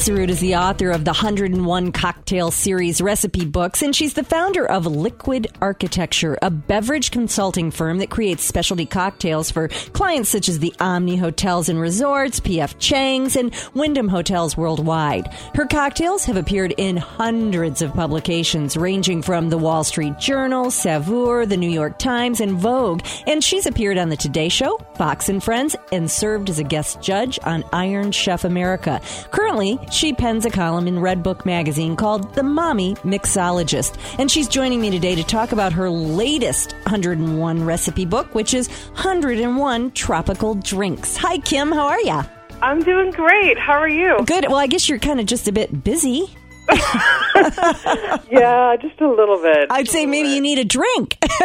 Haasarud 0.00 0.30
is 0.30 0.40
the 0.40 0.56
author 0.56 0.90
of 0.92 1.04
the 1.04 1.10
101 1.10 1.92
Cocktail 1.92 2.50
Series 2.50 3.02
recipe 3.02 3.44
books, 3.44 3.82
and 3.82 3.94
she's 3.94 4.14
the 4.14 4.24
founder 4.24 4.64
of 4.64 4.86
Liquid 4.86 5.48
Architecture, 5.60 6.38
a 6.40 6.48
beverage 6.48 7.10
consulting 7.10 7.70
firm 7.70 7.98
that 7.98 8.08
creates 8.08 8.42
specialty 8.42 8.86
cocktails 8.86 9.50
for 9.50 9.68
clients 9.92 10.30
such 10.30 10.48
as 10.48 10.58
the 10.58 10.72
Omni 10.80 11.16
Hotels 11.16 11.68
and 11.68 11.78
Resorts, 11.78 12.40
PF 12.40 12.78
Chang's, 12.78 13.36
and 13.36 13.54
Wyndham 13.74 14.08
Hotels 14.08 14.56
worldwide. 14.56 15.34
Her 15.54 15.66
cocktails 15.66 16.24
have 16.24 16.38
appeared 16.38 16.72
in 16.78 16.96
hundreds 16.96 17.82
of 17.82 17.92
publications, 17.92 18.78
ranging 18.78 19.20
from 19.20 19.50
the 19.50 19.58
Wall 19.58 19.84
Street 19.84 20.18
Journal, 20.18 20.70
Saveur, 20.70 21.44
the 21.44 21.58
New 21.58 21.68
York 21.68 21.98
Times, 21.98 22.40
and 22.40 22.52
Vogue, 22.52 23.02
and 23.26 23.44
she's 23.44 23.66
appeared 23.66 23.98
on 23.98 24.08
the 24.08 24.16
Today 24.16 24.48
Show, 24.48 24.78
Fox 24.96 25.28
and 25.28 25.44
Friends, 25.44 25.76
and 25.92 26.10
served 26.10 26.48
as 26.48 26.58
a 26.58 26.64
guest 26.64 27.02
judge 27.02 27.38
on 27.44 27.64
Iron 27.74 28.12
Chef 28.12 28.44
America. 28.44 29.02
Currently, 29.30 29.78
she 29.90 30.12
pens 30.12 30.44
a 30.44 30.50
column 30.50 30.86
in 30.86 30.96
Redbook 30.96 31.44
magazine 31.44 31.96
called 31.96 32.34
The 32.34 32.42
Mommy 32.42 32.94
Mixologist. 32.96 33.98
And 34.18 34.30
she's 34.30 34.48
joining 34.48 34.80
me 34.80 34.90
today 34.90 35.14
to 35.14 35.22
talk 35.22 35.52
about 35.52 35.72
her 35.72 35.90
latest 35.90 36.72
101 36.84 37.64
recipe 37.64 38.04
book, 38.04 38.34
which 38.34 38.54
is 38.54 38.68
101 38.68 39.90
Tropical 39.92 40.54
Drinks. 40.54 41.16
Hi, 41.16 41.38
Kim. 41.38 41.72
How 41.72 41.88
are 41.88 42.00
you? 42.00 42.20
I'm 42.62 42.82
doing 42.82 43.10
great. 43.10 43.58
How 43.58 43.74
are 43.74 43.88
you? 43.88 44.18
Good. 44.26 44.46
Well, 44.46 44.58
I 44.58 44.66
guess 44.66 44.88
you're 44.88 44.98
kind 44.98 45.18
of 45.20 45.26
just 45.26 45.48
a 45.48 45.52
bit 45.52 45.82
busy. 45.82 46.30
yeah, 48.30 48.76
just 48.80 49.00
a 49.00 49.08
little 49.08 49.40
bit. 49.42 49.66
I'd 49.70 49.88
say 49.88 50.06
maybe 50.06 50.28
you 50.28 50.40
need 50.40 50.58
a 50.58 50.64
drink. 50.64 51.16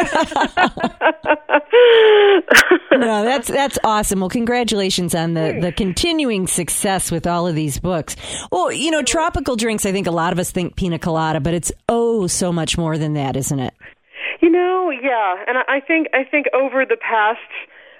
no, 2.92 3.24
that's 3.24 3.48
that's 3.48 3.78
awesome. 3.82 4.20
Well, 4.20 4.28
congratulations 4.28 5.14
on 5.14 5.34
the 5.34 5.58
the 5.60 5.72
continuing 5.72 6.46
success 6.46 7.10
with 7.10 7.26
all 7.26 7.46
of 7.46 7.54
these 7.54 7.78
books. 7.78 8.16
Well, 8.52 8.70
you 8.72 8.90
know, 8.90 9.02
tropical 9.02 9.56
drinks. 9.56 9.84
I 9.86 9.92
think 9.92 10.06
a 10.06 10.12
lot 10.12 10.32
of 10.32 10.38
us 10.38 10.50
think 10.50 10.76
pina 10.76 10.98
colada, 10.98 11.40
but 11.40 11.54
it's 11.54 11.72
oh 11.88 12.26
so 12.26 12.52
much 12.52 12.78
more 12.78 12.98
than 12.98 13.14
that, 13.14 13.36
isn't 13.36 13.58
it? 13.58 13.74
You 14.40 14.50
know, 14.50 14.90
yeah, 14.90 15.44
and 15.46 15.58
I 15.68 15.80
think 15.80 16.08
I 16.14 16.24
think 16.24 16.46
over 16.54 16.84
the 16.84 16.96
past. 16.96 17.40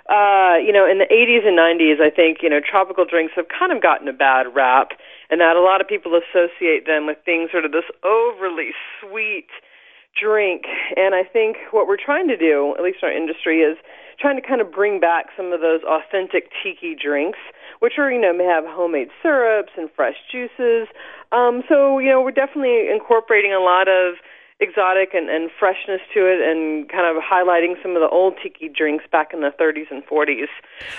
Uh, 0.09 0.55
you 0.65 0.73
know, 0.73 0.89
in 0.89 0.99
the 0.99 1.07
80s 1.11 1.45
and 1.45 1.59
90s, 1.59 2.01
I 2.01 2.11
think, 2.15 2.39
you 2.41 2.49
know, 2.49 2.61
tropical 2.61 3.05
drinks 3.05 3.33
have 3.35 3.47
kind 3.49 3.73
of 3.73 3.83
gotten 3.83 4.07
a 4.07 4.13
bad 4.13 4.47
rap 4.55 4.91
and 5.31 5.41
that 5.41 5.57
a 5.57 5.61
lot 5.61 5.81
of 5.81 5.89
people 5.89 6.13
associate 6.19 6.87
them 6.87 7.07
with 7.07 7.19
being 7.25 7.49
sort 7.51 7.65
of 7.65 7.73
this 7.73 7.89
overly 8.05 8.71
sweet 9.01 9.49
drink. 10.19 10.65
And 10.97 11.15
I 11.15 11.25
think 11.25 11.57
what 11.71 11.87
we're 11.87 12.01
trying 12.03 12.29
to 12.29 12.37
do, 12.37 12.75
at 12.79 12.83
least 12.83 12.99
in 13.03 13.09
our 13.09 13.15
industry, 13.15 13.61
is 13.61 13.77
trying 14.19 14.41
to 14.41 14.47
kind 14.47 14.61
of 14.61 14.73
bring 14.73 14.99
back 14.99 15.27
some 15.37 15.53
of 15.53 15.61
those 15.61 15.81
authentic 15.85 16.51
tiki 16.63 16.95
drinks, 16.95 17.39
which 17.81 17.95
are, 17.99 18.11
you 18.11 18.21
know, 18.21 18.33
may 18.33 18.45
have 18.45 18.65
homemade 18.67 19.09
syrups 19.23 19.73
and 19.77 19.91
fresh 19.95 20.17
juices. 20.33 20.89
Um, 21.33 21.63
so, 21.69 21.99
you 21.99 22.09
know, 22.09 22.23
we're 22.23 22.31
definitely 22.31 22.89
incorporating 22.89 23.53
a 23.53 23.61
lot 23.61 23.89
of 23.89 24.15
exotic 24.59 25.13
and, 25.13 25.29
and 25.29 25.51
freshness 25.59 26.01
to 26.15 26.25
it 26.25 26.41
and 26.41 26.89
kind 26.89 27.05
of 27.05 27.23
highlighting 27.23 27.75
some 27.83 27.93
of 27.93 28.01
the 28.01 28.09
old 28.09 28.35
tiki 28.43 28.69
drinks 28.69 29.05
back 29.11 29.33
in 29.33 29.41
the 29.41 29.53
30s 29.61 29.91
and 29.91 30.05
40s. 30.07 30.49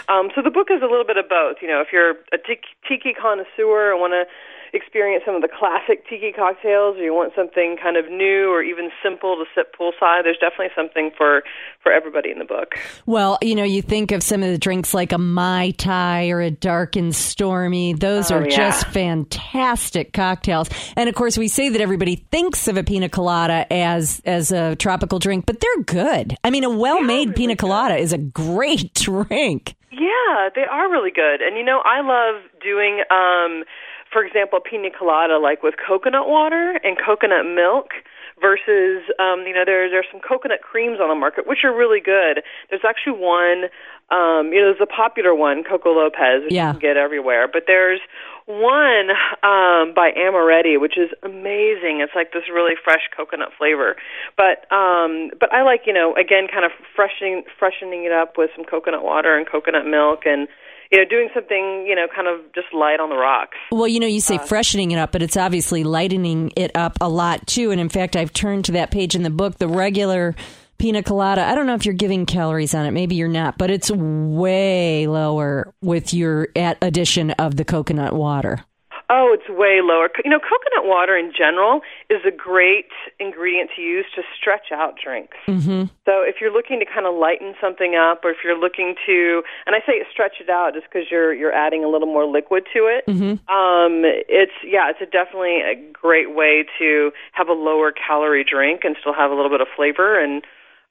Um, 0.10 0.30
so 0.36 0.42
the 0.44 0.52
book 0.52 0.68
is 0.70 0.82
a 0.82 0.86
little 0.86 1.06
bit 1.06 1.18
of 1.18 1.28
both. 1.28 1.58
You 1.62 1.68
know, 1.68 1.82
if 1.82 1.88
you're 1.92 2.22
a 2.32 2.38
tiki 2.38 3.14
connoisseur 3.14 3.92
and 3.92 4.00
want 4.00 4.14
to 4.14 4.26
experience 4.74 5.24
some 5.26 5.36
of 5.36 5.42
the 5.42 5.48
classic 5.48 6.08
tiki 6.08 6.32
cocktails 6.32 6.98
or 6.98 7.04
you 7.04 7.14
want 7.14 7.34
something 7.36 7.78
kind 7.82 7.98
of 7.98 8.10
new 8.10 8.50
or 8.52 8.62
even 8.62 8.90
simple 9.04 9.36
to 9.36 9.46
sit 9.56 9.74
poolside, 9.74 10.24
there's 10.24 10.38
definitely 10.38 10.70
something 10.76 11.12
for, 11.18 11.44
for 11.82 11.92
everybody 11.92 12.32
in 12.32 12.40
the 12.40 12.46
book. 12.46 12.76
Well, 13.06 13.38
you 13.42 13.56
know, 13.56 13.64
you 13.64 13.82
think 13.82 14.12
of 14.12 14.24
some 14.24 14.44
of 14.44 14.50
the 14.50 14.58
drinks 14.58 14.94
like 14.94 15.12
a 15.12 15.18
Mai 15.18 15.72
Tai 15.78 16.30
or 16.30 16.42
a 16.42 16.52
Dark 16.52 16.96
and 16.96 17.16
Stormy. 17.16 17.94
Those 17.94 18.32
oh, 18.32 18.38
are 18.38 18.44
yeah. 18.44 18.56
just 18.56 18.88
fantastic 18.88 20.14
cocktails. 20.14 20.70
And 20.96 21.10
of 21.10 21.16
course, 21.16 21.38
we 21.38 21.48
say 21.48 21.70
that 21.70 21.82
everybody 21.82 22.18
thinks 22.32 22.68
of 22.68 22.78
a 22.78 22.84
pina 22.84 23.10
colada 23.10 23.72
as, 23.72 24.22
as 24.26 24.52
a 24.52 24.76
tropical 24.76 25.20
drink, 25.20 25.46
but 25.46 25.60
they're 25.60 25.84
good. 25.84 26.36
I 26.44 26.50
mean, 26.50 26.64
a 26.64 26.70
well-made 26.70 27.30
really 27.30 27.34
pina 27.34 27.54
good. 27.54 27.60
colada 27.60 27.96
is 27.98 28.14
a 28.14 28.18
great 28.18 28.94
drink. 28.94 29.76
Yeah, 29.92 30.50
they 30.54 30.64
are 30.64 30.92
really 30.92 31.12
good. 31.12 31.42
And 31.42 31.58
you 31.58 31.64
know, 31.64 31.82
I 31.84 32.02
love 32.02 32.44
doing 32.62 33.04
um 33.10 33.64
for 34.12 34.24
example, 34.24 34.60
pina 34.60 34.90
colada 34.90 35.38
like 35.38 35.64
with 35.64 35.76
coconut 35.86 36.28
water 36.28 36.80
and 36.84 36.98
coconut 36.98 37.46
milk 37.46 37.92
versus 38.40 39.02
um 39.20 39.46
you 39.48 39.54
know 39.54 39.66
there 39.66 39.90
there's 39.90 40.06
some 40.12 40.22
coconut 40.22 40.62
creams 40.62 41.00
on 41.02 41.10
the 41.10 41.16
market 41.16 41.48
which 41.48 41.60
are 41.64 41.76
really 41.76 42.00
good. 42.00 42.44
There's 42.70 42.86
actually 42.88 43.18
one 43.20 43.66
um 44.10 44.54
you 44.54 44.62
know 44.62 44.72
there's 44.72 44.82
a 44.82 44.86
popular 44.86 45.34
one 45.34 45.64
Coco 45.64 45.92
Lopez 45.92 46.44
which 46.44 46.54
Yeah. 46.54 46.68
you 46.68 46.74
can 46.74 46.80
get 46.80 46.98
everywhere, 46.98 47.48
but 47.52 47.64
there's 47.68 48.00
one 48.46 49.10
um 49.44 49.94
by 49.94 50.12
Amaretti 50.16 50.80
which 50.80 50.98
is 50.98 51.10
amazing. 51.24 52.00
It's 52.02 52.14
like 52.16 52.32
this 52.32 52.44
really 52.54 52.76
fresh 52.82 53.10
coconut 53.16 53.50
flavor. 53.58 53.96
But 54.38 54.72
um 54.72 55.32
but 55.40 55.52
I 55.52 55.64
like, 55.64 55.82
you 55.86 55.94
know, 55.94 56.14
again 56.16 56.48
kind 56.48 56.64
of 56.64 56.72
freshening 56.96 57.44
freshening 57.58 58.06
it 58.06 58.12
up 58.12 58.38
with 58.38 58.52
some 58.56 58.66
coconut 58.66 59.04
water 59.04 59.36
and 59.36 59.50
coconut 59.50 59.86
milk 59.88 60.26
and 60.26 60.48
you 60.92 60.98
know, 60.98 61.06
doing 61.06 61.30
something, 61.34 61.86
you 61.88 61.96
know, 61.96 62.08
kind 62.14 62.28
of 62.28 62.40
just 62.54 62.68
light 62.74 63.00
on 63.00 63.10
the 63.10 63.16
rocks. 63.16 63.58
Well, 63.72 63.88
you 63.88 64.00
know, 64.00 64.08
you 64.08 64.18
Uh, 64.18 64.22
say 64.22 64.38
freshening 64.38 64.92
it 64.92 64.98
up, 64.98 65.12
but 65.12 65.22
it's 65.22 65.38
obviously 65.38 65.84
lightening 65.84 66.52
it 66.56 66.72
up 66.76 66.98
a 67.02 67.10
lot 67.10 67.46
too. 67.48 67.72
And 67.72 67.82
in 67.82 67.90
fact, 67.90 68.16
I've 68.16 68.34
turned 68.34 68.66
to 68.66 68.72
that 68.74 68.92
page 68.92 69.16
in 69.16 69.24
the 69.24 69.30
book, 69.30 69.58
the 69.58 69.68
regular 69.68 70.36
pina 70.78 71.02
colada. 71.02 71.44
I 71.44 71.56
don't 71.56 71.66
know 71.66 71.74
if 71.74 71.86
you're 71.86 71.96
giving 71.96 72.26
calories 72.26 72.76
on 72.76 72.86
it. 72.86 72.92
Maybe 72.92 73.16
you're 73.16 73.28
not, 73.28 73.58
but 73.58 73.72
it's 73.72 73.90
way 73.92 75.08
lower 75.08 75.74
with 75.82 76.14
your 76.14 76.50
addition 76.56 77.32
of 77.32 77.56
the 77.56 77.66
coconut 77.66 78.14
water. 78.14 78.64
Oh, 79.10 79.32
it's 79.32 79.48
way 79.48 79.80
lower. 79.82 80.10
You 80.24 80.32
know, 80.32 80.40
coconut 80.40 80.84
water 80.84 81.16
in 81.16 81.32
general 81.32 81.82
is 82.10 82.20
a 82.28 82.32
great 82.32 82.92
ingredient 83.20 83.70
to 83.76 83.82
use 83.82 84.06
to 84.16 84.22
stretch 84.36 84.72
out 84.74 84.96
drinks. 85.02 85.38
Mm-hmm. 85.48 85.88
So 86.04 86.24
if 86.24 86.36
you're 86.42 86.52
looking 86.52 86.80
to 86.80 86.86
kind 86.86 87.06
of 87.06 87.16
lighten 87.16 87.56
something 87.62 87.96
up, 87.96 88.26
or 88.26 88.32
if 88.32 88.38
you're 88.44 88.60
looking 88.60 88.96
to, 89.06 89.44
and 89.66 89.76
I 89.76 89.80
say 89.86 90.04
stretch 90.12 90.42
it 90.42 90.50
out 90.50 90.74
just 90.74 90.88
because 90.92 91.08
you're 91.10 91.34
you're 91.34 91.54
adding 91.54 91.86
a 91.86 91.88
little 91.88 92.08
more 92.08 92.26
liquid 92.26 92.66
to 92.74 92.80
it. 92.92 93.06
Mm-hmm. 93.08 93.40
Um, 93.48 94.04
it's 94.04 94.52
yeah, 94.66 94.90
it's 94.90 95.00
a 95.02 95.06
definitely 95.06 95.62
a 95.62 95.76
great 95.94 96.36
way 96.36 96.66
to 96.80 97.12
have 97.32 97.48
a 97.48 97.54
lower 97.54 97.94
calorie 97.94 98.44
drink 98.44 98.82
and 98.84 98.98
still 99.00 99.14
have 99.14 99.32
a 99.32 99.36
little 99.36 99.52
bit 99.52 99.62
of 99.62 99.68
flavor 99.76 100.20
and. 100.20 100.44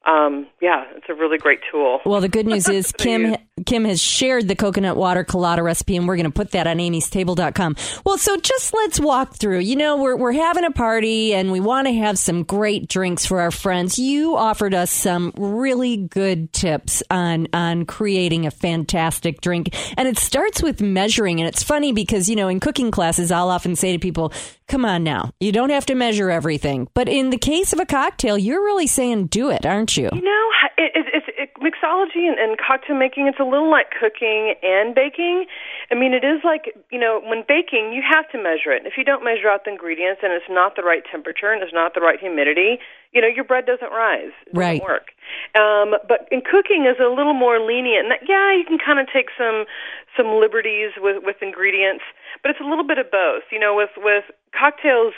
Um, 0.07 0.47
yeah, 0.61 0.85
it's 0.95 1.07
a 1.09 1.13
really 1.13 1.37
great 1.37 1.59
tool. 1.69 1.99
Well, 2.05 2.21
the 2.21 2.29
good 2.29 2.47
news 2.47 2.69
is 2.69 2.93
Kim. 2.93 3.35
Kim 3.65 3.83
has 3.85 4.01
shared 4.01 4.47
the 4.47 4.55
coconut 4.55 4.95
water 4.95 5.23
colada 5.25 5.61
recipe, 5.61 5.97
and 5.97 6.07
we're 6.07 6.15
going 6.15 6.25
to 6.25 6.31
put 6.31 6.51
that 6.51 6.65
on 6.65 6.77
amystable.com. 6.77 7.75
Well, 8.05 8.17
so 8.17 8.37
just 8.37 8.73
let's 8.73 8.99
walk 8.99 9.35
through. 9.35 9.59
You 9.59 9.75
know, 9.75 9.97
we're 9.97 10.15
we're 10.15 10.31
having 10.31 10.63
a 10.63 10.71
party, 10.71 11.33
and 11.33 11.51
we 11.51 11.59
want 11.59 11.87
to 11.87 11.93
have 11.93 12.17
some 12.17 12.43
great 12.43 12.87
drinks 12.87 13.25
for 13.25 13.41
our 13.41 13.51
friends. 13.51 13.99
You 13.99 14.37
offered 14.37 14.73
us 14.73 14.91
some 14.91 15.33
really 15.35 15.97
good 15.97 16.53
tips 16.53 17.03
on 17.11 17.47
on 17.51 17.85
creating 17.85 18.45
a 18.45 18.51
fantastic 18.51 19.41
drink, 19.41 19.75
and 19.97 20.07
it 20.07 20.17
starts 20.17 20.63
with 20.63 20.81
measuring. 20.81 21.41
And 21.41 21.49
it's 21.49 21.63
funny 21.63 21.91
because 21.91 22.29
you 22.29 22.37
know, 22.37 22.47
in 22.47 22.61
cooking 22.61 22.91
classes, 22.91 23.29
I'll 23.29 23.49
often 23.49 23.75
say 23.75 23.91
to 23.91 23.99
people, 23.99 24.31
"Come 24.69 24.85
on 24.85 25.03
now, 25.03 25.31
you 25.41 25.51
don't 25.51 25.71
have 25.71 25.87
to 25.87 25.95
measure 25.95 26.29
everything." 26.29 26.87
But 26.93 27.09
in 27.09 27.29
the 27.29 27.37
case 27.37 27.73
of 27.73 27.79
a 27.79 27.85
cocktail, 27.85 28.37
you're 28.37 28.63
really 28.63 28.87
saying, 28.87 29.27
"Do 29.27 29.49
it," 29.49 29.65
aren't 29.65 29.96
you? 29.96 29.96
You 30.13 30.21
know, 30.21 30.43
it, 30.77 30.91
it, 30.95 31.05
it's 31.13 31.25
it, 31.37 31.49
mixology 31.61 32.27
and, 32.27 32.37
and 32.37 32.57
cocktail 32.57 32.95
making. 32.95 33.27
It's 33.27 33.39
a 33.39 33.43
little 33.43 33.69
like 33.69 33.87
cooking 33.91 34.53
and 34.61 34.93
baking. 34.93 35.45
I 35.91 35.95
mean, 35.95 36.13
it 36.13 36.23
is 36.23 36.41
like 36.43 36.75
you 36.91 36.99
know, 36.99 37.21
when 37.23 37.43
baking, 37.47 37.93
you 37.93 38.03
have 38.05 38.29
to 38.31 38.37
measure 38.37 38.71
it. 38.71 38.85
If 38.85 38.93
you 38.97 39.03
don't 39.03 39.23
measure 39.23 39.49
out 39.49 39.65
the 39.65 39.71
ingredients 39.71 40.21
and 40.23 40.31
it's 40.33 40.49
not 40.49 40.75
the 40.75 40.83
right 40.83 41.03
temperature 41.09 41.51
and 41.51 41.63
it's 41.63 41.73
not 41.73 41.93
the 41.93 42.01
right 42.01 42.19
humidity, 42.19 42.79
you 43.11 43.21
know, 43.21 43.27
your 43.27 43.43
bread 43.43 43.65
doesn't 43.65 43.91
rise. 43.91 44.33
It 44.45 44.53
doesn't 44.53 44.59
Right. 44.59 44.81
work. 44.81 45.15
Um, 45.55 45.95
but 46.07 46.27
in 46.31 46.41
cooking 46.41 46.85
is 46.85 46.97
a 46.99 47.09
little 47.09 47.33
more 47.33 47.59
lenient. 47.59 48.07
And 48.07 48.11
that, 48.11 48.21
yeah, 48.27 48.53
you 48.55 48.63
can 48.65 48.77
kind 48.77 48.99
of 48.99 49.07
take 49.11 49.29
some 49.37 49.65
some 50.15 50.39
liberties 50.39 50.91
with 50.97 51.23
with 51.23 51.37
ingredients, 51.41 52.03
but 52.41 52.51
it's 52.51 52.59
a 52.61 52.67
little 52.67 52.85
bit 52.85 52.97
of 52.97 53.09
both. 53.11 53.43
You 53.51 53.59
know, 53.59 53.75
with 53.75 53.91
with 53.97 54.25
cocktails 54.53 55.13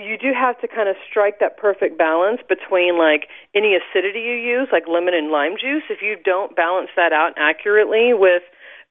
you 0.00 0.16
do 0.16 0.32
have 0.32 0.60
to 0.60 0.68
kind 0.68 0.88
of 0.88 0.96
strike 1.08 1.38
that 1.40 1.56
perfect 1.56 1.98
balance 1.98 2.40
between 2.48 2.98
like 2.98 3.28
any 3.54 3.76
acidity 3.76 4.20
you 4.20 4.34
use, 4.34 4.68
like 4.72 4.88
lemon 4.88 5.14
and 5.14 5.30
lime 5.30 5.54
juice. 5.60 5.84
If 5.90 6.02
you 6.02 6.16
don't 6.24 6.56
balance 6.56 6.90
that 6.96 7.12
out 7.12 7.32
accurately 7.36 8.12
with 8.14 8.42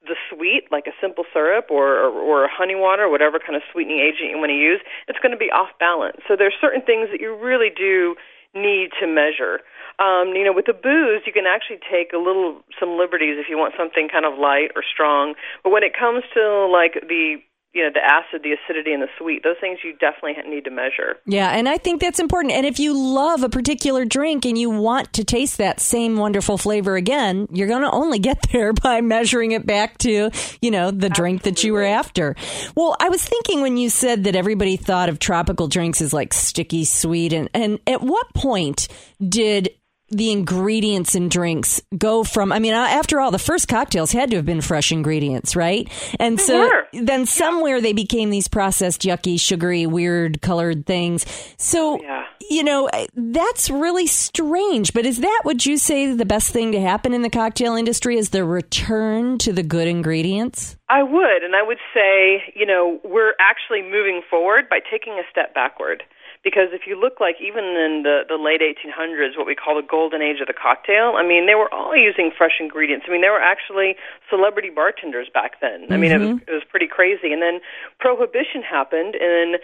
the 0.06 0.16
sweet, 0.32 0.64
like 0.70 0.86
a 0.86 0.96
simple 1.00 1.24
syrup 1.32 1.66
or, 1.70 2.08
or, 2.08 2.44
or 2.44 2.48
honey 2.48 2.74
water, 2.74 3.08
whatever 3.08 3.38
kind 3.38 3.56
of 3.56 3.62
sweetening 3.72 4.00
agent 4.00 4.30
you 4.30 4.38
want 4.38 4.48
to 4.50 4.56
use, 4.56 4.80
it's 5.08 5.18
going 5.18 5.32
to 5.32 5.38
be 5.38 5.52
off 5.52 5.68
balance. 5.78 6.16
So 6.26 6.36
there's 6.36 6.54
certain 6.60 6.80
things 6.80 7.08
that 7.12 7.20
you 7.20 7.36
really 7.36 7.68
do 7.68 8.16
need 8.54 8.90
to 8.98 9.06
measure. 9.06 9.60
Um, 10.00 10.32
you 10.32 10.42
know, 10.44 10.52
with 10.56 10.66
the 10.66 10.72
booze, 10.72 11.22
you 11.26 11.32
can 11.32 11.44
actually 11.44 11.78
take 11.84 12.12
a 12.14 12.18
little 12.18 12.64
some 12.80 12.96
liberties 12.96 13.36
if 13.38 13.46
you 13.48 13.58
want 13.58 13.74
something 13.76 14.08
kind 14.08 14.24
of 14.24 14.38
light 14.38 14.72
or 14.74 14.82
strong. 14.82 15.34
But 15.62 15.70
when 15.70 15.84
it 15.84 15.92
comes 15.92 16.24
to 16.34 16.66
like 16.66 16.96
the 17.04 17.36
you 17.72 17.84
know 17.84 17.90
the 17.92 18.04
acid, 18.04 18.42
the 18.42 18.52
acidity, 18.52 18.92
and 18.92 19.02
the 19.02 19.08
sweet. 19.16 19.44
Those 19.44 19.56
things 19.60 19.78
you 19.84 19.92
definitely 19.92 20.34
need 20.50 20.64
to 20.64 20.70
measure. 20.70 21.16
Yeah, 21.24 21.50
and 21.50 21.68
I 21.68 21.78
think 21.78 22.00
that's 22.00 22.18
important. 22.18 22.52
And 22.54 22.66
if 22.66 22.80
you 22.80 22.92
love 22.92 23.44
a 23.44 23.48
particular 23.48 24.04
drink 24.04 24.44
and 24.44 24.58
you 24.58 24.70
want 24.70 25.12
to 25.14 25.24
taste 25.24 25.58
that 25.58 25.78
same 25.78 26.16
wonderful 26.16 26.58
flavor 26.58 26.96
again, 26.96 27.46
you're 27.52 27.68
going 27.68 27.82
to 27.82 27.90
only 27.90 28.18
get 28.18 28.38
there 28.52 28.72
by 28.72 29.00
measuring 29.00 29.52
it 29.52 29.66
back 29.66 29.98
to 29.98 30.30
you 30.60 30.70
know 30.70 30.90
the 30.90 31.08
drink 31.08 31.42
that 31.42 31.62
you 31.62 31.72
were 31.72 31.84
after. 31.84 32.34
Well, 32.74 32.96
I 32.98 33.08
was 33.08 33.24
thinking 33.24 33.60
when 33.60 33.76
you 33.76 33.88
said 33.88 34.24
that 34.24 34.34
everybody 34.34 34.76
thought 34.76 35.08
of 35.08 35.20
tropical 35.20 35.68
drinks 35.68 36.00
as 36.00 36.12
like 36.12 36.34
sticky 36.34 36.84
sweet, 36.84 37.32
and 37.32 37.48
and 37.54 37.78
at 37.86 38.02
what 38.02 38.34
point 38.34 38.88
did 39.26 39.70
the 40.10 40.30
ingredients 40.32 41.14
in 41.14 41.28
drinks 41.28 41.80
go 41.96 42.24
from 42.24 42.52
i 42.52 42.58
mean 42.58 42.72
after 42.72 43.20
all 43.20 43.30
the 43.30 43.38
first 43.38 43.68
cocktails 43.68 44.12
had 44.12 44.30
to 44.30 44.36
have 44.36 44.44
been 44.46 44.60
fresh 44.60 44.90
ingredients 44.92 45.54
right 45.56 45.88
and 46.18 46.40
so 46.40 46.68
Sure. 46.68 46.86
then 47.02 47.26
somewhere 47.26 47.80
they 47.80 47.92
became 47.92 48.30
these 48.30 48.48
processed 48.48 49.02
yucky 49.02 49.38
sugary 49.40 49.86
weird 49.86 50.42
colored 50.42 50.84
things 50.86 51.24
so 51.56 51.94
oh, 51.94 52.00
Yeah. 52.02 52.24
you 52.50 52.64
know 52.64 52.90
that's 53.14 53.70
really 53.70 54.06
strange 54.06 54.92
but 54.92 55.06
is 55.06 55.18
that 55.18 55.42
would 55.44 55.64
you 55.64 55.76
say 55.78 56.12
the 56.12 56.26
best 56.26 56.50
thing 56.50 56.72
to 56.72 56.80
happen 56.80 57.14
in 57.14 57.22
the 57.22 57.30
cocktail 57.30 57.74
industry 57.74 58.16
is 58.18 58.30
the 58.30 58.44
return 58.44 59.38
to 59.38 59.52
the 59.52 59.62
good 59.62 59.86
ingredients 59.88 60.76
I 60.92 61.04
would, 61.04 61.44
and 61.44 61.54
I 61.54 61.62
would 61.62 61.78
say, 61.94 62.42
you 62.56 62.66
know, 62.66 62.98
we're 63.04 63.34
actually 63.38 63.80
moving 63.80 64.22
forward 64.28 64.68
by 64.68 64.80
taking 64.90 65.12
a 65.12 65.22
step 65.30 65.54
backward. 65.54 66.02
Because 66.42 66.72
if 66.72 66.88
you 66.88 66.98
look 66.98 67.20
like 67.20 67.36
even 67.36 67.64
in 67.76 68.00
the, 68.02 68.24
the 68.24 68.40
late 68.40 68.64
1800s, 68.64 69.36
what 69.36 69.46
we 69.46 69.54
call 69.54 69.76
the 69.76 69.86
golden 69.86 70.22
age 70.22 70.40
of 70.40 70.46
the 70.46 70.56
cocktail, 70.56 71.14
I 71.20 71.22
mean, 71.22 71.44
they 71.44 71.54
were 71.54 71.68
all 71.72 71.94
using 71.94 72.32
fresh 72.32 72.56
ingredients. 72.60 73.04
I 73.06 73.12
mean, 73.12 73.20
there 73.20 73.32
were 73.32 73.44
actually 73.44 73.96
celebrity 74.30 74.70
bartenders 74.70 75.28
back 75.28 75.60
then. 75.60 75.92
I 75.92 75.98
mean, 75.98 76.12
it 76.12 76.18
was, 76.18 76.40
it 76.48 76.52
was 76.52 76.64
pretty 76.64 76.88
crazy. 76.88 77.32
And 77.32 77.42
then 77.42 77.60
prohibition 77.98 78.62
happened 78.64 79.16
in 79.16 79.60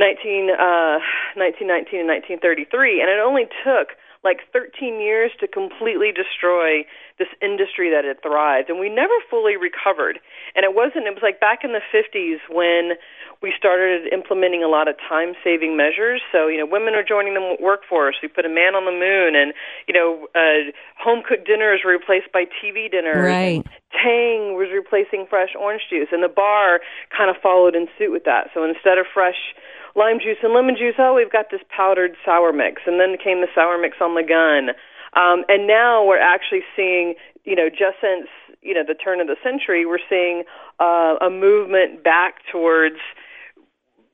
19, 0.00 0.48
uh, 0.48 1.04
1919 1.36 2.00
and 2.00 2.08
1933, 2.08 3.04
and 3.04 3.10
it 3.12 3.20
only 3.20 3.44
took 3.60 3.92
like 4.24 4.40
13 4.52 5.00
years 5.00 5.30
to 5.40 5.46
completely 5.46 6.10
destroy 6.10 6.84
this 7.18 7.28
industry 7.40 7.90
that 7.90 8.04
had 8.04 8.20
thrived 8.22 8.70
and 8.70 8.80
we 8.80 8.88
never 8.88 9.14
fully 9.30 9.56
recovered. 9.56 10.18
And 10.56 10.64
it 10.64 10.74
wasn't 10.74 11.06
it 11.06 11.14
was 11.14 11.22
like 11.22 11.38
back 11.38 11.62
in 11.62 11.72
the 11.72 11.84
50s 11.92 12.40
when 12.48 12.96
we 13.42 13.52
started 13.56 14.08
implementing 14.12 14.64
a 14.64 14.68
lot 14.68 14.88
of 14.88 14.96
time 14.96 15.34
saving 15.44 15.76
measures. 15.76 16.22
So 16.32 16.48
you 16.48 16.58
know 16.58 16.66
women 16.66 16.94
are 16.94 17.04
joining 17.04 17.34
the 17.34 17.56
workforce. 17.60 18.16
We 18.22 18.28
put 18.28 18.46
a 18.46 18.52
man 18.52 18.74
on 18.74 18.84
the 18.88 18.96
moon 18.96 19.36
and 19.36 19.52
you 19.86 19.94
know 19.94 20.26
uh 20.34 20.72
home 20.98 21.22
cooked 21.22 21.46
dinners 21.46 21.80
were 21.84 21.92
replaced 21.92 22.32
by 22.32 22.44
tv 22.48 22.90
dinners 22.90 23.28
Right. 23.28 23.62
tang 23.92 24.56
was 24.56 24.72
replacing 24.72 25.26
fresh 25.28 25.54
orange 25.54 25.82
juice. 25.90 26.08
And 26.10 26.22
the 26.22 26.32
bar 26.32 26.80
kind 27.14 27.30
of 27.30 27.36
followed 27.42 27.76
in 27.76 27.86
suit 27.98 28.10
with 28.10 28.24
that. 28.24 28.48
So 28.54 28.64
instead 28.64 28.98
of 28.98 29.06
fresh 29.12 29.54
lime 29.94 30.18
juice 30.18 30.38
and 30.42 30.52
lemon 30.52 30.76
juice. 30.76 30.94
Oh, 30.98 31.14
we've 31.14 31.32
got 31.32 31.50
this 31.50 31.60
powdered 31.74 32.16
sour 32.24 32.52
mix, 32.52 32.82
and 32.86 33.00
then 33.00 33.16
came 33.22 33.40
the 33.40 33.48
sour 33.54 33.78
mix 33.78 33.98
on 34.00 34.14
the 34.14 34.22
gun. 34.22 34.74
Um, 35.14 35.44
and 35.48 35.66
now 35.66 36.04
we're 36.04 36.18
actually 36.18 36.62
seeing, 36.74 37.14
you 37.44 37.54
know, 37.54 37.68
just 37.68 38.00
since 38.00 38.28
you 38.62 38.74
know 38.74 38.82
the 38.86 38.94
turn 38.94 39.20
of 39.20 39.26
the 39.26 39.36
century, 39.42 39.86
we're 39.86 40.02
seeing 40.08 40.44
uh, 40.80 41.16
a 41.20 41.30
movement 41.30 42.02
back 42.02 42.36
towards 42.50 42.98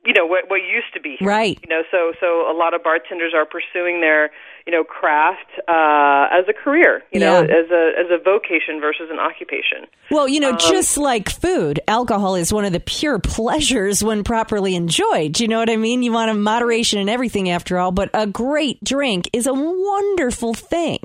you 0.05 0.13
know 0.13 0.25
what 0.25 0.49
what 0.49 0.57
used 0.57 0.91
to 0.93 0.99
be 0.99 1.15
here. 1.19 1.27
Right. 1.27 1.59
you 1.63 1.69
know 1.69 1.83
so 1.91 2.13
so 2.19 2.49
a 2.49 2.55
lot 2.57 2.73
of 2.73 2.83
bartenders 2.83 3.33
are 3.35 3.45
pursuing 3.45 4.01
their 4.01 4.31
you 4.65 4.71
know 4.71 4.83
craft 4.83 5.47
uh 5.67 6.27
as 6.31 6.45
a 6.49 6.53
career 6.53 7.03
you 7.11 7.19
know 7.19 7.41
as 7.43 7.69
a 7.71 7.91
as 7.99 8.07
a 8.09 8.17
vocation 8.23 8.79
versus 8.81 9.09
an 9.11 9.19
occupation 9.19 9.85
Well, 10.09 10.27
you 10.27 10.41
Um, 10.43 10.51
know, 10.53 10.57
just 10.57 10.97
like 10.97 11.29
food, 11.29 11.79
alcohol 11.87 12.35
is 12.35 12.51
one 12.51 12.65
of 12.65 12.73
the 12.73 12.79
pure 12.79 13.19
pleasures 13.19 14.03
when 14.03 14.23
properly 14.23 14.75
enjoyed. 14.75 15.39
You 15.39 15.47
know 15.47 15.59
what 15.59 15.69
I 15.69 15.77
mean? 15.77 16.03
You 16.03 16.11
want 16.11 16.31
a 16.31 16.33
moderation 16.33 16.99
in 16.99 17.07
everything 17.07 17.49
after 17.49 17.77
all, 17.77 17.91
but 17.91 18.09
a 18.13 18.25
great 18.27 18.83
drink 18.83 19.29
is 19.33 19.45
a 19.47 19.53
wonderful 19.53 20.53
thing. 20.53 20.99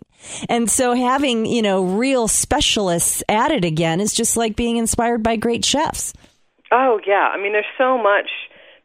And 0.48 0.68
so 0.70 0.94
having, 0.94 1.44
you 1.46 1.62
know, 1.62 1.84
real 1.84 2.26
specialists 2.28 3.22
at 3.28 3.50
it 3.52 3.64
again 3.64 4.00
is 4.00 4.12
just 4.14 4.36
like 4.36 4.56
being 4.56 4.76
inspired 4.76 5.22
by 5.22 5.36
great 5.36 5.64
chefs. 5.64 6.12
Oh 6.72 6.98
yeah, 7.06 7.28
I 7.32 7.36
mean 7.40 7.52
there's 7.52 7.64
so 7.78 7.96
much 7.96 8.28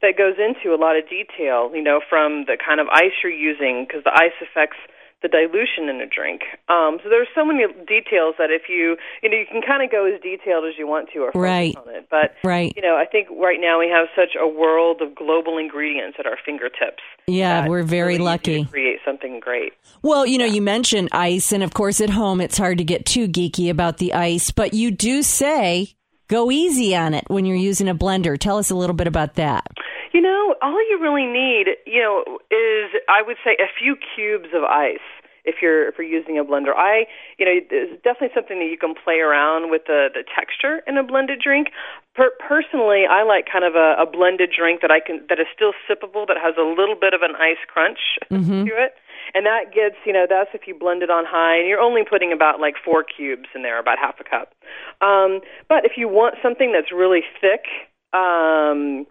that 0.02 0.18
goes 0.18 0.36
into 0.38 0.74
a 0.74 0.80
lot 0.80 0.98
of 0.98 1.04
detail, 1.10 1.72
you 1.74 1.84
know, 1.84 2.02
from 2.10 2.46
the 2.46 2.58
kind 2.58 2.80
of 2.80 2.88
ice 2.92 3.14
you're 3.24 3.32
using 3.32 3.86
because 3.88 4.04
the 4.04 4.12
ice 4.14 4.36
affects 4.42 4.78
the 5.22 5.28
dilution 5.28 5.88
in 5.88 6.02
a 6.02 6.08
drink. 6.08 6.42
Um, 6.68 6.98
so 7.04 7.10
there's 7.10 7.28
so 7.36 7.46
many 7.46 7.62
details 7.86 8.34
that 8.40 8.50
if 8.50 8.64
you, 8.68 8.98
you 9.22 9.30
know, 9.30 9.38
you 9.38 9.46
can 9.46 9.62
kind 9.62 9.84
of 9.84 9.92
go 9.92 10.08
as 10.12 10.20
detailed 10.20 10.66
as 10.66 10.74
you 10.80 10.88
want 10.88 11.10
to 11.14 11.20
or 11.20 11.28
focus 11.32 11.42
Right. 11.42 11.76
on 11.78 11.94
it. 11.94 12.08
But 12.10 12.34
Right. 12.44 12.74
you 12.76 12.82
know, 12.82 12.96
I 12.98 13.06
think 13.06 13.28
right 13.30 13.60
now 13.62 13.78
we 13.78 13.88
have 13.88 14.08
such 14.16 14.36
a 14.36 14.48
world 14.48 15.00
of 15.04 15.14
global 15.14 15.60
ingredients 15.60 16.18
at 16.20 16.26
our 16.26 16.38
fingertips. 16.44 17.04
Yeah, 17.28 17.68
we're 17.68 17.84
very 17.84 18.14
really 18.14 18.26
lucky. 18.26 18.64
to 18.64 18.70
create 18.72 18.98
something 19.06 19.40
great. 19.40 19.74
Well, 20.02 20.26
you 20.26 20.40
know, 20.40 20.46
you 20.46 20.60
mentioned 20.64 21.10
ice, 21.12 21.52
and 21.52 21.62
of 21.62 21.76
course, 21.76 22.02
at 22.02 22.10
home, 22.10 22.42
it's 22.42 22.58
hard 22.58 22.80
to 22.80 22.84
get 22.84 23.06
too 23.06 23.28
geeky 23.28 23.70
about 23.70 23.98
the 24.00 24.16
ice, 24.16 24.50
but 24.50 24.74
you 24.74 24.90
do 24.90 25.22
say 25.22 25.94
go 26.32 26.50
easy 26.50 26.96
on 26.96 27.14
it 27.14 27.26
when 27.28 27.46
you're 27.46 27.58
using 27.58 27.90
a 27.90 27.94
blender. 27.94 28.40
Tell 28.40 28.58
us 28.58 28.72
a 28.72 28.76
little 28.76 28.96
bit 28.96 29.06
about 29.06 29.36
that. 29.36 29.68
You 30.14 30.22
know, 30.22 30.56
all 30.62 30.80
you 30.90 30.98
really 31.00 31.28
need, 31.28 31.76
you 31.86 32.02
know, 32.02 32.40
is 32.50 32.90
I 33.08 33.22
would 33.22 33.38
say 33.44 33.58
a 33.60 33.68
few 33.78 33.96
cubes 34.16 34.50
of 34.56 34.64
ice 34.64 35.00
if 35.44 35.56
you're 35.62 35.88
if 35.88 35.96
you're 35.98 36.08
using 36.08 36.38
a 36.40 36.44
blender. 36.44 36.76
I, 36.76 37.06
you 37.38 37.46
know, 37.46 37.60
there's 37.70 37.98
definitely 38.04 38.34
something 38.34 38.60
that 38.60 38.70
you 38.70 38.78
can 38.78 38.94
play 38.96 39.20
around 39.20 39.72
with 39.72 39.84
the 39.88 40.10
the 40.14 40.24
texture 40.24 40.82
in 40.88 40.98
a 40.98 41.04
blended 41.04 41.40
drink. 41.44 41.68
Per- 42.16 42.36
personally, 42.40 43.04
I 43.10 43.24
like 43.24 43.48
kind 43.52 43.66
of 43.66 43.76
a, 43.76 43.96
a 44.00 44.06
blended 44.06 44.52
drink 44.56 44.82
that 44.82 44.92
I 44.92 45.00
can 45.00 45.26
that 45.30 45.40
is 45.40 45.48
still 45.54 45.74
sippable 45.88 46.28
that 46.28 46.38
has 46.40 46.56
a 46.58 46.64
little 46.66 46.96
bit 47.00 47.14
of 47.14 47.22
an 47.22 47.36
ice 47.36 47.62
crunch 47.68 48.00
mm-hmm. 48.32 48.66
to 48.68 48.74
it. 48.76 48.96
And 49.34 49.46
that 49.46 49.74
gets, 49.74 49.96
you 50.06 50.14
know, 50.14 50.26
that's 50.30 50.50
if 50.54 50.68
you 50.68 50.76
blend 50.78 51.04
it 51.04 51.10
on 51.10 51.26
high, 51.26 51.58
and 51.58 51.68
you're 51.68 51.80
only 51.80 52.04
putting 52.04 52.32
about 52.34 52.60
like 52.60 52.76
four 52.84 53.04
cubes 53.04 53.50
in 53.56 53.64
there, 53.64 53.80
about 53.80 53.98
half 53.98 54.20
a 54.20 54.24
cup. 54.24 54.54
Um, 55.02 55.42
but 55.70 55.86
if 55.86 55.94
you 55.98 56.08
want 56.08 56.36
something 56.44 56.72
that's 56.72 56.92
really 56.92 57.22
thick, 57.40 57.66
um, 58.14 59.08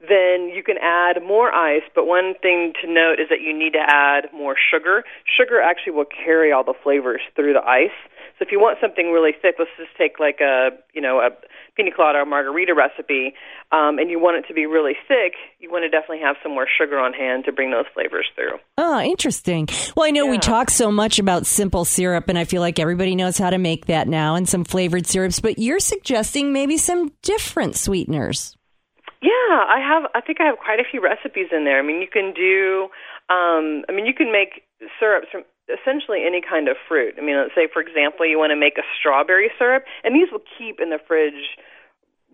then 0.00 0.50
you 0.50 0.62
can 0.64 0.76
add 0.82 1.22
more 1.22 1.54
ice. 1.54 1.82
But 1.94 2.06
one 2.06 2.34
thing 2.42 2.72
to 2.82 2.92
note 2.92 3.20
is 3.20 3.28
that 3.30 3.40
you 3.40 3.56
need 3.56 3.72
to 3.72 3.84
add 3.86 4.28
more 4.34 4.56
sugar. 4.58 5.04
Sugar 5.24 5.60
actually 5.60 5.92
will 5.92 6.10
carry 6.10 6.52
all 6.52 6.64
the 6.64 6.74
flavors 6.82 7.20
through 7.36 7.52
the 7.52 7.64
ice. 7.64 7.96
So 8.38 8.44
if 8.44 8.52
you 8.52 8.58
want 8.60 8.78
something 8.80 9.12
really 9.12 9.32
thick, 9.32 9.56
let's 9.58 9.70
just 9.76 9.96
take 9.96 10.18
like 10.18 10.40
a 10.40 10.70
you 10.94 11.00
know 11.00 11.20
a 11.20 11.30
pina 11.76 11.90
colada 11.94 12.18
or 12.18 12.26
margarita 12.26 12.74
recipe, 12.74 13.34
um, 13.70 13.98
and 13.98 14.10
you 14.10 14.18
want 14.18 14.36
it 14.36 14.48
to 14.48 14.54
be 14.54 14.66
really 14.66 14.94
thick. 15.08 15.34
You 15.58 15.70
want 15.70 15.84
to 15.84 15.88
definitely 15.88 16.20
have 16.20 16.36
some 16.42 16.52
more 16.52 16.66
sugar 16.66 16.98
on 16.98 17.12
hand 17.12 17.44
to 17.46 17.52
bring 17.52 17.70
those 17.70 17.84
flavors 17.94 18.26
through. 18.34 18.58
Oh, 18.78 19.00
interesting. 19.00 19.68
Well, 19.96 20.06
I 20.06 20.10
know 20.10 20.26
we 20.26 20.38
talk 20.38 20.70
so 20.70 20.90
much 20.90 21.18
about 21.18 21.46
simple 21.46 21.84
syrup, 21.84 22.28
and 22.28 22.38
I 22.38 22.44
feel 22.44 22.60
like 22.60 22.78
everybody 22.78 23.14
knows 23.14 23.38
how 23.38 23.50
to 23.50 23.58
make 23.58 23.86
that 23.86 24.08
now 24.08 24.34
and 24.34 24.48
some 24.48 24.64
flavored 24.64 25.06
syrups, 25.06 25.40
but 25.40 25.58
you're 25.58 25.80
suggesting 25.80 26.52
maybe 26.52 26.76
some 26.76 27.12
different 27.22 27.76
sweeteners. 27.76 28.56
Yeah, 29.22 29.30
I 29.30 29.78
have. 29.78 30.10
I 30.16 30.20
think 30.20 30.40
I 30.40 30.46
have 30.46 30.58
quite 30.58 30.80
a 30.80 30.84
few 30.90 31.00
recipes 31.00 31.48
in 31.52 31.64
there. 31.64 31.78
I 31.78 31.82
mean, 31.82 32.00
you 32.00 32.08
can 32.08 32.34
do. 32.34 32.88
Um, 33.30 33.84
I 33.88 33.92
mean, 33.92 34.04
you 34.04 34.14
can 34.14 34.32
make 34.32 34.64
syrups 34.98 35.28
from 35.30 35.44
essentially 35.70 36.24
any 36.26 36.40
kind 36.40 36.68
of 36.68 36.76
fruit. 36.88 37.14
I 37.18 37.22
mean, 37.22 37.36
let's 37.36 37.54
say, 37.54 37.68
for 37.72 37.80
example, 37.80 38.26
you 38.26 38.38
want 38.38 38.50
to 38.50 38.56
make 38.56 38.78
a 38.78 38.86
strawberry 38.98 39.50
syrup, 39.58 39.84
and 40.04 40.14
these 40.14 40.28
will 40.32 40.42
keep 40.58 40.80
in 40.80 40.90
the 40.90 40.98
fridge 40.98 41.58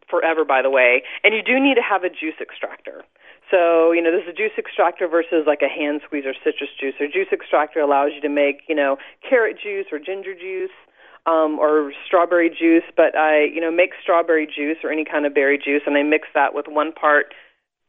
forever, 0.08 0.44
by 0.44 0.62
the 0.62 0.70
way. 0.70 1.02
And 1.22 1.34
you 1.34 1.42
do 1.42 1.60
need 1.60 1.74
to 1.74 1.82
have 1.82 2.04
a 2.04 2.08
juice 2.08 2.40
extractor. 2.40 3.04
So, 3.50 3.92
you 3.92 4.02
know, 4.02 4.10
there's 4.10 4.28
a 4.28 4.36
juice 4.36 4.56
extractor 4.58 5.08
versus 5.08 5.44
like 5.46 5.62
a 5.62 5.68
hand 5.68 6.00
squeeze 6.04 6.24
or 6.26 6.34
citrus 6.44 6.70
juice. 6.78 6.94
Or 7.00 7.06
juice 7.06 7.28
extractor 7.32 7.80
allows 7.80 8.12
you 8.14 8.20
to 8.20 8.28
make, 8.28 8.62
you 8.68 8.74
know, 8.74 8.96
carrot 9.28 9.56
juice 9.62 9.86
or 9.90 9.98
ginger 9.98 10.34
juice 10.34 10.72
um, 11.26 11.58
or 11.58 11.92
strawberry 12.06 12.50
juice. 12.50 12.84
But 12.96 13.16
I, 13.16 13.44
you 13.44 13.60
know, 13.60 13.70
make 13.70 13.92
strawberry 14.02 14.46
juice 14.46 14.78
or 14.84 14.90
any 14.90 15.04
kind 15.04 15.24
of 15.24 15.34
berry 15.34 15.58
juice, 15.58 15.82
and 15.86 15.96
I 15.96 16.02
mix 16.02 16.28
that 16.34 16.54
with 16.54 16.66
one 16.68 16.92
part 16.92 17.34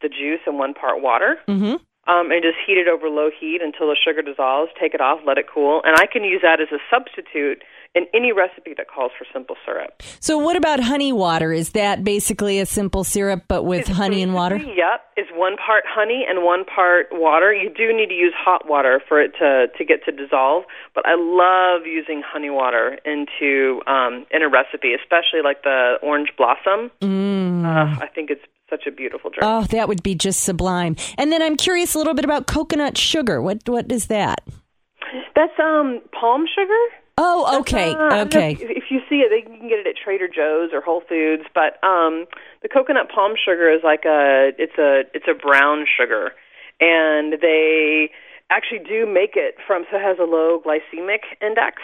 the 0.02 0.08
juice 0.08 0.40
and 0.46 0.58
one 0.58 0.72
part 0.72 1.02
water. 1.02 1.36
Mm-hmm. 1.46 1.76
Um, 2.10 2.32
and 2.32 2.42
just 2.42 2.56
heat 2.66 2.78
it 2.78 2.88
over 2.88 3.08
low 3.08 3.30
heat 3.30 3.60
until 3.62 3.86
the 3.86 3.96
sugar 3.96 4.22
dissolves. 4.22 4.72
Take 4.80 4.94
it 4.94 5.00
off, 5.00 5.20
let 5.24 5.38
it 5.38 5.46
cool, 5.52 5.80
and 5.84 5.94
I 5.96 6.06
can 6.10 6.24
use 6.24 6.40
that 6.42 6.60
as 6.60 6.68
a 6.72 6.78
substitute 6.90 7.62
in 7.94 8.06
any 8.14 8.32
recipe 8.32 8.72
that 8.76 8.86
calls 8.88 9.10
for 9.18 9.26
simple 9.32 9.56
syrup. 9.66 10.02
So, 10.20 10.38
what 10.38 10.56
about 10.56 10.80
honey 10.80 11.12
water? 11.12 11.52
Is 11.52 11.70
that 11.70 12.04
basically 12.04 12.60
a 12.60 12.66
simple 12.66 13.04
syrup 13.04 13.44
but 13.48 13.64
with 13.64 13.88
honey 13.88 14.22
and 14.22 14.34
water? 14.34 14.56
Yep, 14.56 15.00
it's 15.16 15.30
one 15.34 15.56
part 15.56 15.84
honey 15.86 16.24
and 16.28 16.44
one 16.44 16.64
part 16.64 17.08
water. 17.10 17.52
You 17.52 17.68
do 17.68 17.94
need 17.96 18.08
to 18.08 18.14
use 18.14 18.32
hot 18.36 18.68
water 18.68 19.02
for 19.08 19.20
it 19.20 19.32
to 19.38 19.66
to 19.76 19.84
get 19.84 20.04
to 20.04 20.12
dissolve, 20.12 20.64
but 20.94 21.04
I 21.06 21.14
love 21.16 21.86
using 21.86 22.22
honey 22.24 22.50
water 22.50 22.98
into 23.04 23.80
um, 23.86 24.26
in 24.30 24.42
a 24.42 24.48
recipe, 24.48 24.94
especially 24.94 25.42
like 25.42 25.62
the 25.62 25.96
orange 26.02 26.30
blossom. 26.36 26.90
Mm. 27.00 27.64
Uh, 27.64 28.02
I 28.02 28.06
think 28.06 28.30
it's 28.30 28.44
such 28.70 28.86
a 28.86 28.90
beautiful 28.90 29.30
drink. 29.30 29.42
Oh, 29.42 29.64
that 29.64 29.88
would 29.88 30.02
be 30.02 30.14
just 30.14 30.42
sublime. 30.44 30.96
And 31.18 31.30
then 31.32 31.42
I'm 31.42 31.56
curious 31.56 31.94
a 31.94 31.98
little 31.98 32.14
bit 32.14 32.24
about 32.24 32.46
coconut 32.46 32.96
sugar. 32.96 33.42
What 33.42 33.68
what 33.68 33.90
is 33.90 34.06
that? 34.06 34.42
That's 35.34 35.58
um 35.58 36.00
palm 36.18 36.46
sugar. 36.46 36.96
Oh, 37.22 37.60
okay, 37.60 37.92
Uh, 37.92 38.24
okay. 38.24 38.56
If, 38.58 38.84
you 38.90 39.00
see 39.06 39.16
it, 39.16 39.28
they, 39.28 39.52
you 39.52 39.58
can 39.58 39.68
get 39.68 39.78
it 39.78 39.86
at 39.86 39.94
Trader 40.02 40.26
Joe's 40.26 40.70
or 40.72 40.80
Whole 40.80 41.02
Foods. 41.06 41.42
But 41.54 41.76
um, 41.84 42.24
the 42.62 42.68
coconut 42.68 43.10
palm 43.14 43.34
sugar 43.36 43.70
is 43.70 43.82
like 43.84 44.06
a 44.06 44.52
it's 44.56 44.78
a 44.78 45.02
it's 45.12 45.26
a 45.28 45.34
brown 45.34 45.84
sugar, 45.84 46.32
and 46.80 47.34
they 47.42 48.10
actually 48.48 48.80
do 48.80 49.04
make 49.04 49.36
it 49.36 49.56
from 49.66 49.84
so 49.90 49.98
it 49.98 50.02
has 50.02 50.16
a 50.18 50.24
low 50.24 50.62
glycemic 50.64 51.28
index. 51.42 51.82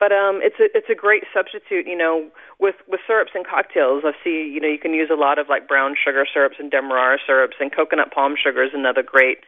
But 0.00 0.12
um, 0.12 0.38
it's 0.42 0.60
a 0.60 0.70
it's 0.76 0.88
a 0.88 0.94
great 0.94 1.24
substitute, 1.34 1.86
you 1.86 1.96
know, 1.96 2.30
with 2.60 2.76
with 2.86 3.00
syrups 3.06 3.32
and 3.34 3.46
cocktails. 3.46 4.04
I 4.06 4.12
see, 4.22 4.46
you 4.46 4.60
know, 4.60 4.68
you 4.68 4.78
can 4.78 4.94
use 4.94 5.10
a 5.10 5.18
lot 5.18 5.38
of 5.38 5.48
like 5.48 5.66
brown 5.66 5.96
sugar 5.98 6.24
syrups 6.32 6.56
and 6.58 6.70
demerara 6.70 7.18
syrups, 7.26 7.56
and 7.58 7.74
coconut 7.74 8.12
palm 8.12 8.34
sugar 8.40 8.62
is 8.62 8.70
another 8.74 9.02
great 9.02 9.38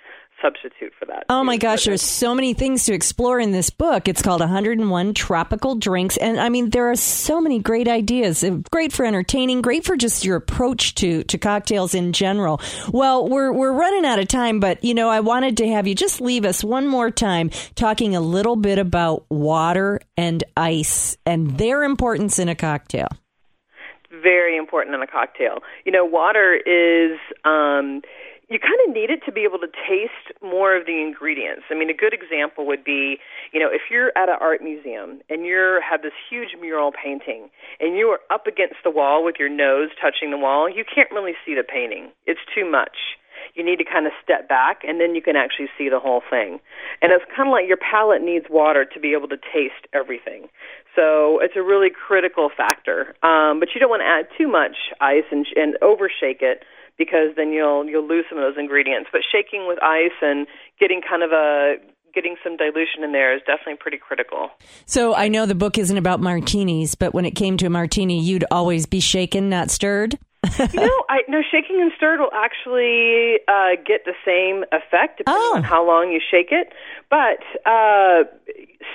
substitute 0.42 0.92
for 0.98 1.06
that. 1.06 1.24
Oh 1.28 1.44
my 1.44 1.56
gosh, 1.56 1.84
there's 1.84 2.02
so 2.02 2.34
many 2.34 2.54
things 2.54 2.84
to 2.84 2.92
explore 2.94 3.38
in 3.40 3.50
this 3.52 3.70
book. 3.70 4.08
It's 4.08 4.22
called 4.22 4.40
101 4.40 5.14
Tropical 5.14 5.74
Drinks. 5.76 6.16
And 6.16 6.40
I 6.40 6.48
mean, 6.48 6.70
there 6.70 6.90
are 6.90 6.96
so 6.96 7.40
many 7.40 7.58
great 7.58 7.88
ideas. 7.88 8.42
Uh, 8.44 8.58
Great 8.70 8.92
for 8.92 9.04
entertaining, 9.04 9.62
great 9.62 9.84
for 9.84 9.96
just 9.96 10.24
your 10.24 10.36
approach 10.36 10.94
to, 10.96 11.22
to 11.24 11.38
cocktails 11.38 11.94
in 11.94 12.12
general. 12.12 12.60
Well, 12.92 13.28
we're, 13.28 13.52
we're 13.52 13.72
running 13.72 14.04
out 14.04 14.18
of 14.18 14.28
time, 14.28 14.60
but 14.60 14.82
you 14.84 14.94
know, 14.94 15.08
I 15.08 15.20
wanted 15.20 15.56
to 15.58 15.68
have 15.68 15.86
you 15.86 15.94
just 15.94 16.20
leave 16.20 16.44
us 16.44 16.62
one 16.62 16.86
more 16.86 17.10
time 17.10 17.50
talking 17.74 18.14
a 18.16 18.20
little 18.20 18.56
bit 18.56 18.78
about 18.78 19.24
water 19.30 20.00
and 20.16 20.42
ice 20.56 21.16
and 21.26 21.58
their 21.58 21.82
importance 21.82 22.38
in 22.38 22.48
a 22.48 22.54
cocktail. 22.54 23.08
very 24.22 24.56
important 24.56 24.94
in 24.94 25.02
a 25.02 25.06
cocktail. 25.06 25.58
You 25.84 25.92
know, 25.92 26.04
water 26.04 26.54
is 26.54 27.18
um 27.44 28.02
you 28.50 28.58
kind 28.58 28.76
of 28.84 28.92
need 28.92 29.10
it 29.10 29.22
to 29.24 29.30
be 29.32 29.46
able 29.46 29.60
to 29.60 29.70
taste 29.86 30.34
more 30.42 30.76
of 30.76 30.84
the 30.84 31.00
ingredients. 31.00 31.62
I 31.70 31.74
mean, 31.74 31.88
a 31.88 31.94
good 31.94 32.12
example 32.12 32.66
would 32.66 32.82
be, 32.82 33.18
you 33.52 33.60
know, 33.60 33.70
if 33.70 33.82
you're 33.90 34.10
at 34.18 34.28
an 34.28 34.36
art 34.40 34.60
museum 34.60 35.22
and 35.30 35.46
you 35.46 35.78
have 35.88 36.02
this 36.02 36.12
huge 36.28 36.58
mural 36.60 36.90
painting 36.90 37.48
and 37.78 37.96
you 37.96 38.08
are 38.08 38.18
up 38.28 38.48
against 38.48 38.82
the 38.82 38.90
wall 38.90 39.24
with 39.24 39.36
your 39.38 39.48
nose 39.48 39.90
touching 40.02 40.32
the 40.32 40.36
wall, 40.36 40.68
you 40.68 40.84
can't 40.84 41.10
really 41.12 41.34
see 41.46 41.54
the 41.54 41.62
painting. 41.62 42.10
It's 42.26 42.40
too 42.52 42.68
much. 42.68 43.14
You 43.54 43.64
need 43.64 43.78
to 43.78 43.84
kind 43.84 44.06
of 44.06 44.12
step 44.22 44.48
back 44.48 44.82
and 44.82 45.00
then 45.00 45.14
you 45.14 45.22
can 45.22 45.36
actually 45.36 45.68
see 45.78 45.88
the 45.88 46.00
whole 46.00 46.22
thing. 46.28 46.58
And 47.00 47.12
it's 47.12 47.24
kind 47.34 47.48
of 47.48 47.52
like 47.52 47.68
your 47.68 47.78
palate 47.78 48.20
needs 48.20 48.46
water 48.50 48.84
to 48.84 48.98
be 49.00 49.14
able 49.14 49.28
to 49.28 49.38
taste 49.38 49.86
everything. 49.94 50.50
So 50.96 51.38
it's 51.38 51.54
a 51.54 51.62
really 51.62 51.88
critical 51.90 52.50
factor. 52.50 53.14
Um, 53.22 53.60
but 53.60 53.70
you 53.74 53.80
don't 53.80 53.90
want 53.90 54.02
to 54.02 54.10
add 54.10 54.26
too 54.36 54.48
much 54.48 54.90
ice 55.00 55.24
and, 55.30 55.46
and 55.54 55.78
overshake 55.82 56.42
it 56.42 56.64
because 57.00 57.34
then 57.34 57.50
you'll 57.50 57.86
you'll 57.88 58.06
lose 58.06 58.26
some 58.28 58.36
of 58.36 58.44
those 58.44 58.60
ingredients. 58.60 59.08
But 59.10 59.22
shaking 59.32 59.66
with 59.66 59.82
ice 59.82 60.12
and 60.20 60.46
getting 60.78 61.00
kind 61.00 61.22
of 61.22 61.32
a 61.32 61.76
getting 62.14 62.36
some 62.44 62.56
dilution 62.58 63.02
in 63.02 63.12
there 63.12 63.34
is 63.34 63.40
definitely 63.46 63.76
pretty 63.80 63.96
critical. 63.96 64.50
So 64.84 65.14
I 65.14 65.28
know 65.28 65.46
the 65.46 65.54
book 65.54 65.78
isn't 65.78 65.96
about 65.96 66.20
martinis, 66.20 66.94
but 66.94 67.14
when 67.14 67.24
it 67.24 67.30
came 67.32 67.56
to 67.56 67.66
a 67.66 67.70
martini, 67.70 68.20
you'd 68.20 68.44
always 68.50 68.84
be 68.84 69.00
shaken, 69.00 69.48
not 69.48 69.70
stirred. 69.70 70.18
you 70.58 70.80
know, 70.80 71.02
I 71.08 71.20
no 71.28 71.40
shaking 71.50 71.80
and 71.80 71.90
stirred 71.96 72.20
will 72.20 72.32
actually 72.34 73.38
uh, 73.48 73.80
get 73.86 74.04
the 74.04 74.14
same 74.24 74.64
effect 74.72 75.18
depending 75.18 75.42
Oh. 75.42 75.54
on 75.56 75.62
how 75.62 75.86
long 75.86 76.10
you 76.12 76.20
shake 76.30 76.48
it. 76.50 76.72
But 77.08 77.40
uh, 77.64 78.24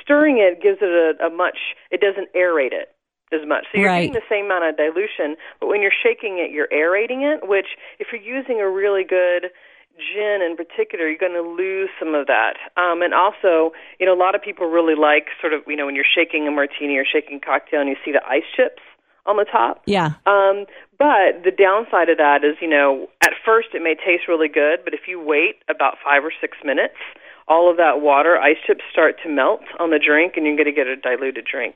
stirring 0.03 0.37
it 0.37 0.61
gives 0.61 0.77
it 0.81 1.19
a, 1.21 1.25
a 1.25 1.29
much. 1.29 1.57
It 1.91 2.01
doesn't 2.01 2.33
aerate 2.33 2.73
it 2.73 2.89
as 3.31 3.45
much. 3.45 3.65
So 3.71 3.79
you're 3.79 3.89
Right. 3.89 4.11
getting 4.11 4.13
the 4.13 4.29
same 4.29 4.45
amount 4.45 4.65
of 4.65 4.77
dilution, 4.77 5.35
but 5.59 5.67
when 5.67 5.81
you're 5.81 5.91
shaking 5.91 6.37
it, 6.39 6.51
you're 6.51 6.69
aerating 6.71 7.23
it. 7.23 7.47
Which, 7.47 7.77
if 7.99 8.07
you're 8.11 8.21
using 8.21 8.61
a 8.61 8.69
really 8.69 9.03
good 9.03 9.51
gin 9.97 10.41
in 10.41 10.55
particular, 10.57 11.07
you're 11.07 11.17
going 11.17 11.33
to 11.33 11.41
lose 11.41 11.89
some 11.97 12.13
of 12.13 12.27
that. 12.27 12.57
Um, 12.75 13.01
and 13.01 13.13
also, 13.13 13.71
you 13.99 14.05
know, 14.05 14.13
a 14.13 14.19
lot 14.19 14.35
of 14.35 14.41
people 14.41 14.67
really 14.67 14.95
like 14.95 15.27
sort 15.39 15.53
of, 15.53 15.61
you 15.67 15.75
know, 15.75 15.85
when 15.85 15.95
you're 15.95 16.03
shaking 16.03 16.47
a 16.47 16.51
martini 16.51 16.97
or 16.97 17.05
shaking 17.05 17.37
a 17.37 17.39
cocktail 17.39 17.79
and 17.79 17.89
you 17.89 17.95
see 18.03 18.11
the 18.11 18.23
ice 18.27 18.43
chips 18.55 18.83
on 19.25 19.37
the 19.37 19.45
top. 19.45 19.81
Yeah. 19.85 20.19
Um, 20.25 20.65
but 20.99 21.43
the 21.43 21.51
downside 21.51 22.09
of 22.09 22.17
that 22.17 22.43
is, 22.43 22.57
you 22.61 22.67
know, 22.69 23.07
at 23.23 23.31
first 23.43 23.69
it 23.73 23.81
may 23.81 23.95
taste 23.95 24.27
really 24.27 24.49
good, 24.49 24.83
but 24.83 24.93
if 24.93 25.07
you 25.07 25.19
wait 25.19 25.63
about 25.69 25.95
five 26.03 26.23
or 26.23 26.31
six 26.39 26.57
minutes, 26.63 26.99
all 27.47 27.69
of 27.69 27.77
that 27.77 28.01
water, 28.01 28.37
ice 28.37 28.57
chips 28.65 28.83
start 28.91 29.15
to 29.23 29.29
melt 29.29 29.61
on 29.79 29.91
the 29.91 29.99
drink, 29.99 30.33
and 30.35 30.45
you're 30.45 30.55
going 30.55 30.65
to 30.65 30.71
get 30.71 30.87
a 30.87 30.95
diluted 30.95 31.45
drink. 31.45 31.75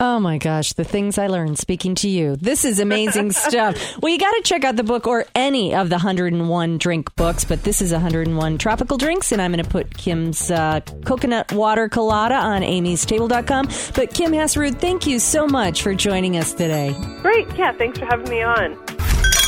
Oh 0.00 0.20
my 0.20 0.38
gosh, 0.38 0.74
the 0.74 0.84
things 0.84 1.18
I 1.18 1.26
learned 1.26 1.58
speaking 1.58 1.96
to 1.96 2.08
you. 2.08 2.36
This 2.36 2.64
is 2.64 2.78
amazing 2.78 3.32
stuff. 3.32 3.74
Well, 4.00 4.12
you 4.12 4.18
got 4.20 4.30
to 4.30 4.42
check 4.44 4.62
out 4.62 4.76
the 4.76 4.84
book 4.84 5.08
or 5.08 5.24
any 5.34 5.74
of 5.74 5.88
the 5.88 5.96
101 5.96 6.78
drink 6.78 7.12
books, 7.16 7.44
but 7.44 7.64
this 7.64 7.82
is 7.82 7.90
101 7.90 8.58
tropical 8.58 8.96
drinks, 8.96 9.32
and 9.32 9.42
I'm 9.42 9.50
going 9.50 9.64
to 9.64 9.68
put 9.68 9.96
Kim's 9.96 10.52
uh, 10.52 10.82
coconut 11.04 11.50
water 11.52 11.88
colada 11.88 12.36
on 12.36 12.62
amy'stable.com. 12.62 13.66
But 13.96 14.14
Kim 14.14 14.30
Haasarud, 14.30 14.78
thank 14.78 15.04
you 15.08 15.18
so 15.18 15.48
much 15.48 15.82
for 15.82 15.92
joining 15.94 16.36
us 16.36 16.52
today. 16.54 16.94
Great. 17.20 17.52
Yeah, 17.56 17.72
thanks 17.72 17.98
for 17.98 18.04
having 18.06 18.28
me 18.30 18.40
on. 18.40 18.78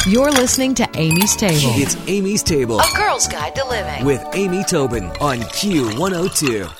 You're 0.09 0.33
listening 0.33 0.75
to 0.77 0.89
Amy's 0.97 1.37
Table. 1.37 1.75
It's 1.77 1.97
Amy's 2.09 2.43
Table 2.43 2.81
A 2.81 2.89
Girl's 2.97 3.29
Guide 3.29 3.55
to 3.55 3.65
Living. 3.69 4.05
with 4.05 4.25
Amy 4.35 4.65
Tobin 4.65 5.05
on 5.21 5.39
Q102. 5.43 6.80